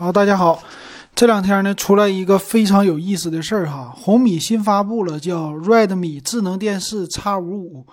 [0.00, 0.62] 好，大家好。
[1.12, 7.84] 这两天呢，出来一个非常有意思的事儿哈，红米新发布了叫 Redmi 智能电视 X 五五。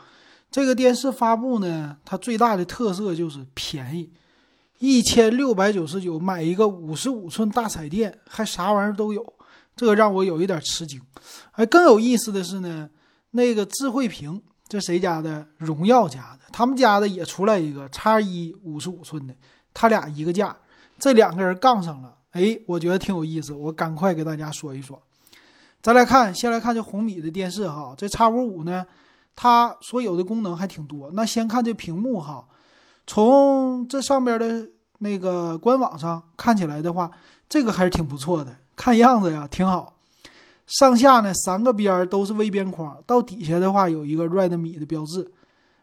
[0.51, 4.11] 这个电视发布呢，它最大的特色就是便宜，
[4.77, 9.33] 一千六百九十九买一个五十五寸大彩电，还啥玩意儿都有，
[9.75, 11.01] 这个让我有一点吃惊。
[11.53, 12.87] 哎，更有意思的是呢，
[13.31, 15.47] 那个智慧屏，这谁家的？
[15.57, 19.33] 荣耀家的，他们家的也出来一个 X 一五十五寸的，
[19.73, 20.55] 他俩一个价。
[20.97, 25.01] 这两个人杠上了，哎，我觉得挺有意思，我赶快给大家说一说。
[25.81, 28.85] 再来看，先来看这红米的电视哈，这叉五五呢，
[29.35, 31.11] 它所有的功能还挺多。
[31.13, 32.43] 那先看这屏幕哈，
[33.05, 34.67] 从这上边的
[34.99, 37.11] 那个官网上看起来的话，
[37.47, 39.93] 这个还是挺不错的，看样子呀挺好。
[40.65, 45.31] 上下呢三个边都是微边框，到底下的话有一个 Redmi 的标志，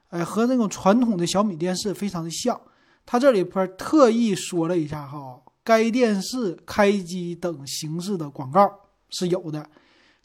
[0.08, 2.60] 哎，和那种传统的小米电视非常的像。
[3.04, 8.70] 他这里边特意说了一下哈，该电视开机等形式的广告
[9.10, 9.68] 是有的，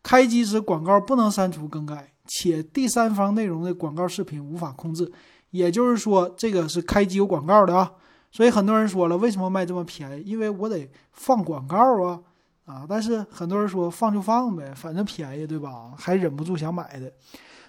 [0.02, 5.12] 开机时广告不能删除更改，且第三方内容的广告视频无法控制。
[5.50, 7.92] 也就是说，这个是开机有广告的啊。
[8.30, 10.23] 所以很多人说了，为什么卖这么便宜？
[10.23, 12.20] 因为我得放广告啊
[12.66, 12.86] 啊！
[12.88, 15.94] 但是很多人说放就放呗，反正便宜对吧？
[15.98, 17.12] 还忍不住想买的。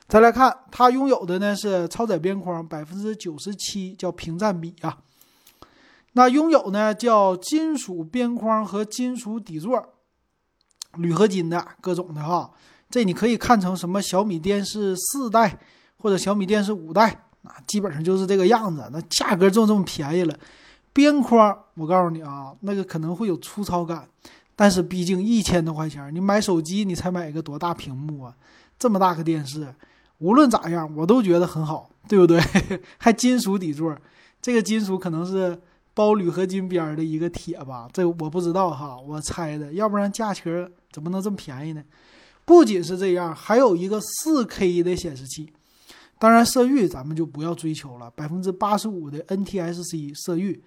[0.09, 4.99] 再来看，它拥有的呢是超窄边框，百分之九十七叫屏占比啊。
[6.19, 9.81] 那拥有呢叫金属边框和金属底座，
[10.97, 12.51] 铝合金的各种的哈。
[12.91, 15.61] 这你可以看成什么小米电视四代
[15.97, 17.09] 或者小米电视五代
[17.45, 18.89] 啊，基本上就是这个样子。
[18.93, 20.37] 那价格就这么便宜了，
[20.93, 24.09] 边框我告诉你啊，那个可能会有粗糙感，
[24.57, 28.35] 但是毕竟一千多块钱，你买手机你才买一个多大屏幕啊？
[28.77, 29.73] 这么大个电视。
[30.19, 32.41] 无论咋样，我都觉得很好，对不对？
[32.99, 33.97] 还金属底座，
[34.43, 35.57] 这个金属可能是
[35.99, 39.73] 包铝合金边的一个铁吧，这我不知道哈，我猜的。
[39.73, 41.83] 要不然价钱怎么能这么便宜呢？
[42.45, 45.53] 不仅是这样，还有一个四 K 的显示器，
[46.17, 50.63] 当然色域咱们就不要追求了，百分之八十五的 NTSC 色域，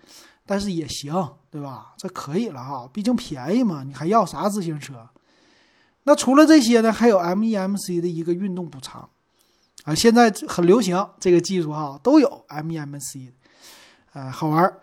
[0.45, 1.13] 但是也行，
[1.49, 1.93] 对吧？
[1.97, 5.07] 这可以了哈，毕竟便宜嘛，你还要啥自行车？
[6.03, 9.07] 那除了这些呢，还有 MEMC 的一个运动补偿。
[9.85, 13.31] 啊，现在很流行这个技术哈，都有 MEMC，
[14.11, 14.81] 呃，好玩儿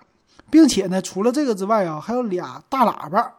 [0.50, 3.34] 并且呢，除了这个之外啊，还有俩大喇叭。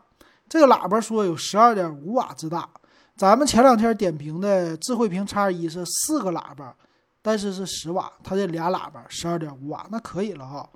[0.47, 2.67] 这个喇叭说有十二点五瓦之大。
[3.15, 6.73] 咱们前两天点评的智慧屏叉一是四个喇叭，
[7.21, 10.67] 但是是十瓦，它这俩喇叭十二点五瓦，那可以了哈。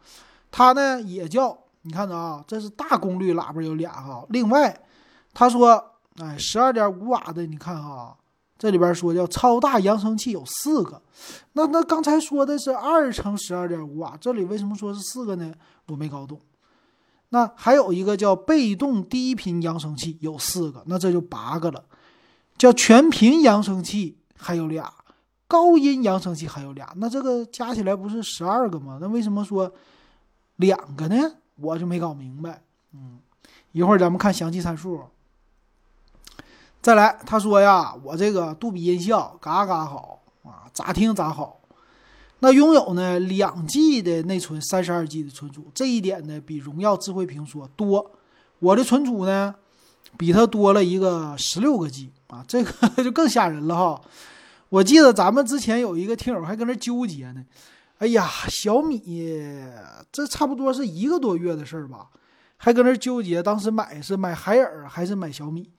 [0.51, 4.25] 它呢也叫你看着啊，这是大功率喇叭有俩哈。
[4.29, 4.77] 另外，
[5.33, 5.83] 他说，
[6.21, 8.15] 哎，十二点五瓦的，你看哈。
[8.63, 11.01] 这里边说叫超大扬声器有四个，
[11.51, 15.53] 那那刚才说的是二乘十二点五瓦，这里为什么说是四个呢？
[15.87, 16.39] 我没搞懂。
[17.27, 21.83] 那还有一个叫被动低频扬声器有四个，那这就八个了。
[22.57, 24.93] 叫全频扬声器还有俩，
[25.45, 28.97] 高音扬声器还有俩，那这个加起来不是十二个吗？
[29.01, 29.69] 那为什么说
[30.55, 31.17] 两个呢？
[31.57, 32.61] 我就没搞明白。
[32.93, 33.19] 嗯，
[33.73, 35.01] 一会儿咱们看详细参数。
[36.83, 41.61] 再来，他说呀，我这个杜比音效嘎嘎好啊，咋听咋好。
[42.39, 48.11] 那拥有呢两 G 的内存，三十二 G 的存储，这一点呢比荣耀智慧屏说多。
[48.59, 49.55] 我的存储呢
[50.17, 54.01] 比它多了一个十六个 G 啊，这个就更吓人了哈。
[54.67, 57.45] 我记得咱们之前有一个听友还搁那纠结呢，
[57.99, 59.01] 哎呀，小米
[60.11, 62.07] 这差不多是一个多月的事儿吧，
[62.57, 65.71] 还搁那纠结当时买是买海尔还是买小米。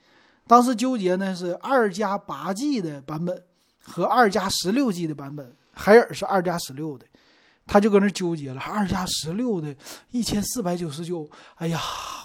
[0.47, 3.43] 当时纠结呢是二加八 G 的版本
[3.83, 7.07] 和二加十六 G 的版本，海尔是二加十六的，
[7.67, 9.75] 他就搁那纠结了，二加十六的
[10.11, 11.81] 一千四百九十九，哎呀，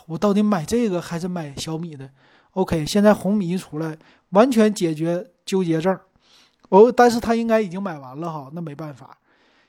[0.06, 2.10] 我到底买这个还是买小米的
[2.52, 3.98] ？OK，现在红米一出来，
[4.32, 5.98] 完全解决纠结症。
[6.70, 9.18] 哦，但是他应该已经买完了哈，那没办法。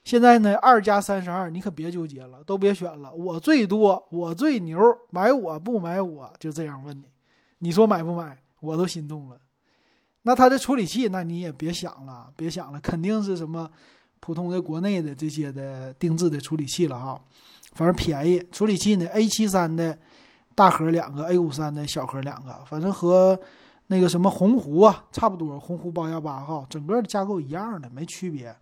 [0.02, 7.04] 现在呢，二加三十二，你可别纠结了，都别选了，我最多，我最牛，买我不买我，就这样问你。
[7.58, 8.38] 你说买不买？
[8.60, 9.38] 我都心动了。
[10.22, 13.70] 那它的处理器，那你也别想了，别想了，肯定是什么
[14.20, 17.20] 普通的国内的这些的定制的处理器了哈。
[17.72, 19.98] 反正便宜，处理器呢，A 七三的
[20.54, 23.40] 大核两个，A 五三的小核两个，反正和
[23.86, 28.54] 那个什么鸿鹄啊差不多，鸿鹄八幺八哈，整个的架构一样的，没区别。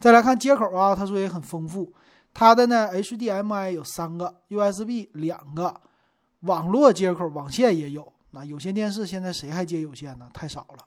[0.00, 1.92] 再来看接口啊，他说也很丰富，
[2.34, 5.80] 它的呢 HDMI 有三个，USB 两个。
[6.40, 10.28] 网络接口网线也有，那有线电视现在谁还接有线呢？
[10.34, 10.84] 太少了。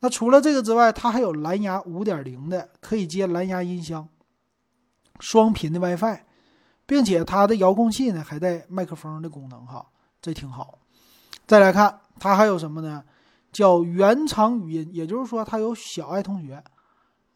[0.00, 4.08] 那除了这个之外，它还有蓝牙五点零的，可以接蓝牙音箱，
[5.20, 6.20] 双频的 WiFi，
[6.86, 9.86] 并且它的遥控器呢还带麦克风的功能哈，
[10.20, 10.78] 这挺好。
[11.46, 13.04] 再来看它还有什么呢？
[13.52, 16.62] 叫原厂语音，也就是说它有小爱同学。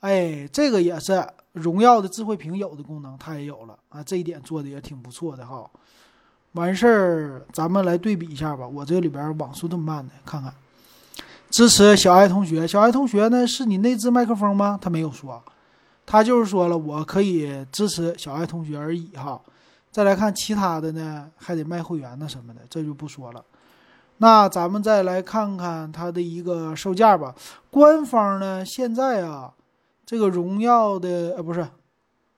[0.00, 5.70] 哎，这个也是荣耀的智慧屏有的功能，它也有了啊，这一点做的也挺不错的哈。
[6.56, 8.66] 完事儿，咱们来对比一下吧。
[8.66, 10.52] 我这里边网速这么慢的，看看
[11.48, 12.66] 支持小爱同学。
[12.66, 14.76] 小爱同学呢，是你内置麦克风吗？
[14.82, 15.40] 他没有说，
[16.04, 19.40] 他就是说了，我可以支持小爱同学而已哈。
[19.92, 23.44] 再来看其他的呢，还得卖会员呢什么的，这就不说了。
[24.18, 27.34] 那咱们再来看看它的一个售价吧。
[27.70, 29.52] 官方呢，现在啊。
[30.08, 31.66] 这个荣耀的呃不是，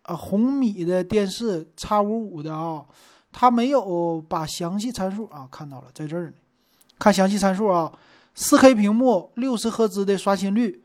[0.00, 2.82] 啊红米的电视叉五五的啊，
[3.32, 6.32] 它没有把详细参数啊看到了，在这儿呢。
[6.98, 7.92] 看详细参数啊，
[8.34, 10.82] 四 K 屏幕，六十赫兹的刷新率，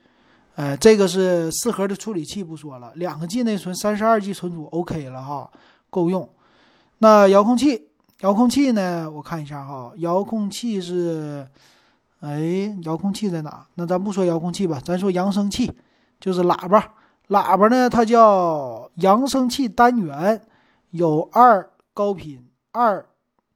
[0.55, 5.49] 呃，这个是四核的处理器不说了，两个 G 内存，三十二 G 存储 OK 了哈，
[5.89, 6.29] 够用。
[6.99, 7.89] 那遥控器，
[8.21, 9.09] 遥控器呢？
[9.09, 11.47] 我看一下哈，遥控器是，
[12.19, 13.65] 哎，遥控器在哪？
[13.75, 15.71] 那咱不说遥控器吧，咱说扬声器。
[16.19, 16.93] 就是喇叭，
[17.27, 20.41] 喇叭呢，它叫扬声器单元，
[20.91, 23.05] 有二高频、二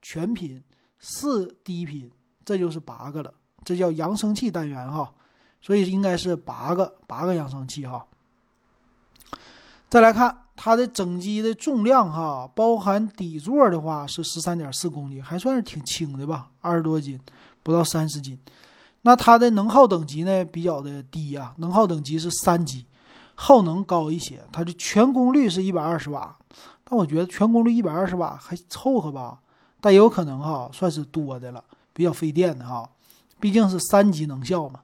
[0.00, 0.62] 全频、
[0.98, 2.10] 四低频，
[2.44, 3.34] 这就是八个了。
[3.64, 5.12] 这叫扬声器单元哈，
[5.60, 8.06] 所以应该是八个八个扬声器哈。
[9.90, 17.18] 再来看它的整机的重量哈，包含底座的话是十三点四公斤，还算是挺轻的吧，二十多斤，
[17.62, 18.38] 不到三十斤。
[19.02, 22.86] 那它的能耗等级呢比较的低呀，能耗等级是三级，
[23.34, 24.40] 耗能高一些。
[24.52, 26.37] 它的全功率是一百二十瓦，
[26.90, 29.38] 但我觉得全功率一百二十瓦还凑合吧，
[29.78, 31.62] 但也有可能哈算是多的了，
[31.92, 32.88] 比较费电的哈，
[33.38, 34.80] 毕竟是三级能效嘛。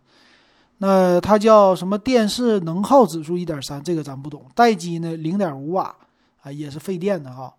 [0.79, 4.45] 那它叫什么电视能耗指数一点三，这个咱不懂。
[4.55, 5.95] 待机呢零点五瓦
[6.43, 7.55] 啊，也是费电的哈。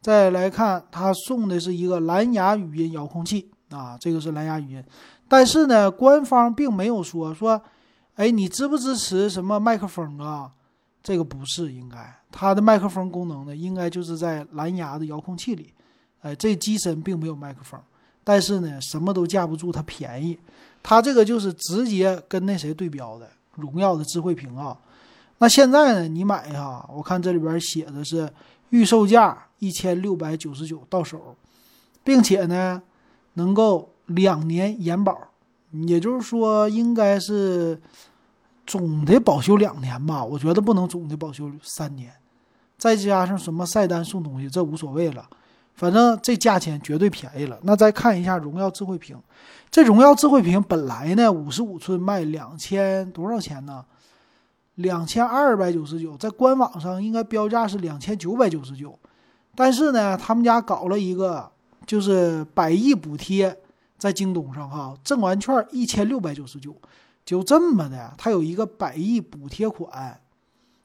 [0.00, 4.84] 再来看它送的是一个蓝牙语音遥控器啊，这个是蓝牙语音。
[5.26, 7.60] 但是呢，官方并没有说说，
[8.14, 10.52] 哎，你支不支持什么麦克风啊？
[11.02, 15.72] 这个不是应该，它的麦克风功能呢，应该就是在蓝牙的遥控器里。
[16.20, 17.80] 哎，这机身并没有麦克风，
[18.22, 20.38] 但是呢，什么都架不住它便宜。
[20.82, 24.76] 它这个就是直接跟那谁对标的，荣耀的智慧屏啊。
[25.38, 28.32] 那现在呢，你买哈，我看这里边写的是
[28.70, 31.36] 预售价一千六百九十九到手，
[32.04, 32.82] 并且呢，
[33.34, 33.88] 能够。
[34.06, 35.16] 两年延保，
[35.86, 37.80] 也就是说应该是
[38.66, 40.24] 总的保修两年吧。
[40.24, 42.12] 我觉得不能总的保修三年，
[42.78, 45.28] 再加上什么晒单送东西，这无所谓了。
[45.74, 47.58] 反正这价钱绝对便宜了。
[47.62, 49.16] 那再看一下荣耀智慧屏，
[49.70, 53.84] 这荣耀智慧屏本来呢五十五寸卖两千多少钱呢？
[54.76, 58.98] 两千二百九十九，在官网上应该标价是两千九百九十九，
[59.54, 61.50] 但是呢，他们家搞了一个
[61.86, 63.56] 就是百亿补贴。
[63.98, 66.74] 在京东上哈，挣完券一千六百九十九，
[67.24, 70.20] 就这么的，它有一个百亿补贴款，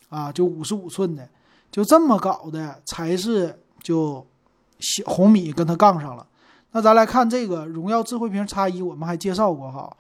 [0.09, 1.27] 啊，就五十五寸的，
[1.71, 4.25] 就这么搞的才是就
[4.79, 6.25] 小红米跟它杠上了。
[6.71, 9.91] 那咱来看这个荣耀智慧屏 X 一，我们还介绍过哈，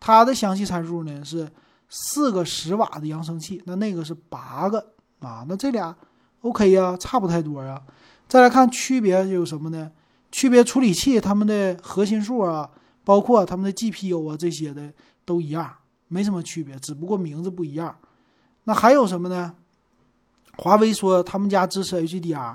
[0.00, 1.48] 它的详细参数呢是
[1.88, 5.94] 四个十瓦的扬声器，那那个是八个啊，那这俩
[6.40, 7.80] OK 呀，差不太多呀。
[8.26, 9.92] 再来看区别有什么呢？
[10.32, 12.68] 区别处理器，它们的核心数啊，
[13.04, 14.92] 包括它们的 GPU 啊这些的
[15.26, 15.70] 都一样，
[16.08, 17.94] 没什么区别，只不过名字不一样。
[18.64, 19.54] 那还有什么呢？
[20.56, 22.54] 华为说他们家支持 HDR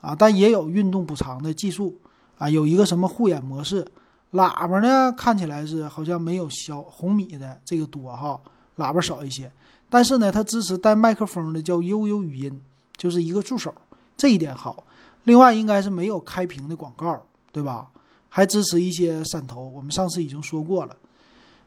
[0.00, 1.98] 啊，但也有运动补偿的技术
[2.38, 3.86] 啊，有一个什么护眼模式。
[4.32, 8.40] 喇叭呢，看起来是好像没有小红米的这个多哈，
[8.76, 9.52] 喇叭少一些。
[9.90, 12.60] 但是呢，它支持带麦克风的叫悠悠语音，
[12.96, 13.72] 就是一个助手，
[14.16, 14.84] 这一点好。
[15.24, 17.88] 另外应该是没有开屏的广告，对吧？
[18.28, 20.96] 还支持一些闪投，我们上次已经说过了。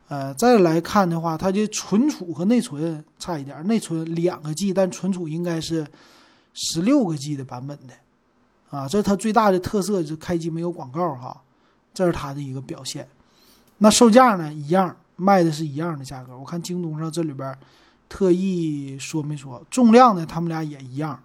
[0.07, 5.85] 呃，再来看的话，它的存储和内存差一点，内存两个 G，但存储应该是
[6.53, 7.93] 十六个 G 的版本的。
[8.69, 11.41] 啊，这是它最大的特色，就是开机没有广告哈，
[11.93, 13.07] 这是它的一个表现。
[13.77, 16.37] 那售价呢，一样卖的是一样的价格。
[16.37, 17.57] 我看京东上这里边
[18.09, 21.17] 特意说没说，重量呢，他们俩也一样。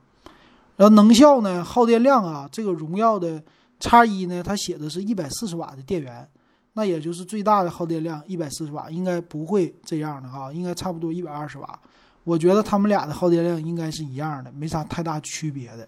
[0.77, 3.43] 然后能效呢，耗电量啊，这个荣耀的
[3.81, 6.29] 叉一呢，它写的是一百四十瓦的电源，
[6.75, 11.79] 那也就是最大的耗电量一百四十瓦，应该不会这样的哈，应该差不多一百二十瓦。
[12.25, 15.87] 我觉得他们俩的耗电量应该是一样的，没啥太大区别的。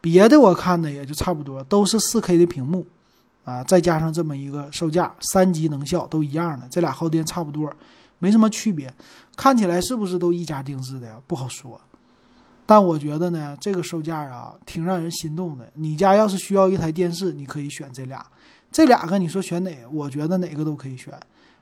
[0.00, 2.86] 别的我看的也就差不多，都是四 K 的屏幕
[3.44, 7.72] 啊，再加上这么一个售价，三级能效都一样的，这俩耗电差不多，
[8.18, 8.92] 没什么区别。
[9.36, 11.20] 看起来是不是都一家定制的呀？
[11.26, 11.80] 不好说。
[12.66, 15.68] 但我觉得呢，这个售价啊，挺让人心动的。
[15.74, 18.24] 你家要是需要一台电视，你可以选这俩。
[18.72, 19.70] 这俩个你说选哪？
[19.92, 21.12] 我觉得哪个都可以选。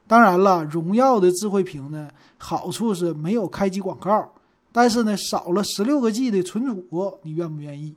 [0.07, 4.33] 当然了，荣耀的智慧屏呢，好处是没有开机广告，
[4.73, 7.95] 但是呢，少了十六个 G 的存储，你愿不愿意？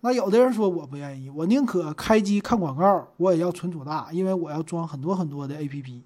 [0.00, 6.00] 那有的人说我不愿意，我宁可开机看广告，我也要存储大，因为我要装很多很多的 APP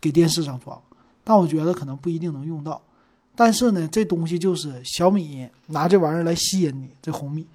[0.00, 0.80] 给电视上装。
[1.22, 2.80] 但我觉得可能不一定能用到。
[3.34, 7.46] 但是呢，这东西就是小米拿这玩意儿来吸引你，这红米，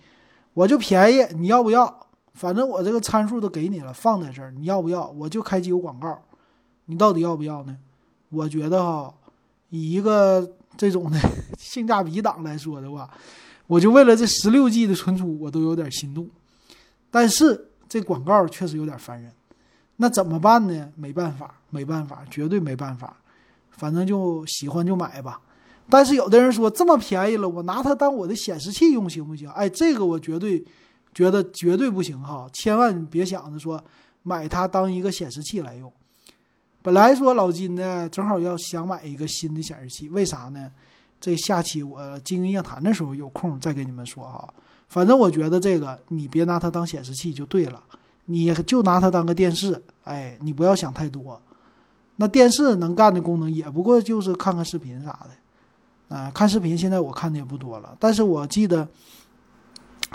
[0.54, 2.07] 我就便宜，你要不要？
[2.38, 5.08] 反正我这个参数都给你了，放在这儿，你要不要？
[5.08, 6.22] 我就开机有广告，
[6.86, 7.76] 你到底要不要呢？
[8.30, 9.12] 我觉得哈，
[9.72, 11.20] 以一个这种的
[11.58, 13.10] 性价比党来说的话，
[13.66, 16.30] 我就为了这十六 G 的存储，我都有点心动。
[17.10, 19.32] 但是这广告确实有点烦人，
[19.96, 20.92] 那怎么办呢？
[20.96, 23.18] 没办法，没办法，绝对没办法。
[23.72, 25.42] 反正就喜欢就买吧。
[25.90, 29.50] 但是有的人说这么便宜了，我拿它当我的显示器用行不行？
[29.50, 30.64] 哎，这个我绝对。
[31.18, 33.84] 觉得绝对不行哈，千万别想着说
[34.22, 35.92] 买它当一个显示器来用。
[36.84, 40.72] 本来说老金呢，正好要想买一个新的显示器，为啥呢？
[41.20, 44.48] 这下期我经营夜谈的时候有空再跟你们说哈。
[44.90, 47.82] 反正我觉得这个你别拿它当显示器就对了，
[48.26, 49.82] 你就拿它当个电视。
[50.04, 51.42] 哎，你不要想太多。
[52.18, 56.16] 那电视能干的功能也不过就是看看视频啥的。
[56.16, 58.88] 啊，看视频现在我看的也不多了，但是我记得。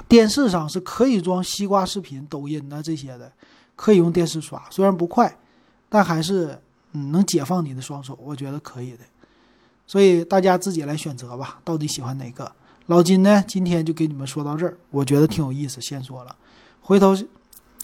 [0.08, 3.30] 电视上是可以装西瓜视频、抖音的这些的，
[3.76, 5.36] 可以用电视刷，虽然不快，
[5.88, 6.58] 但还是
[6.92, 8.98] 嗯能解放你的双手，我觉得可以的。
[9.86, 12.50] 所以大家自己来选择吧，到底喜欢哪个？
[12.86, 16.34] 老金呢，今天就给你们说到这儿，我觉得挺有意思，先说了，
[16.80, 17.14] 回头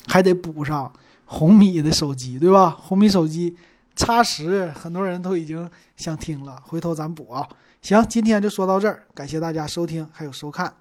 [0.06, 0.90] 还得补上
[1.26, 2.70] 红米的手机，对吧？
[2.70, 3.54] 红米手机
[3.94, 7.46] 叉十，很多人都已经想听了，回头咱补啊。
[7.82, 10.72] 行，今天就说到这儿，感谢大家收听还有收看。